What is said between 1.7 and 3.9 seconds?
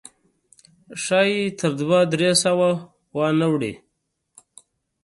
دوه درې سوه وانه وړي.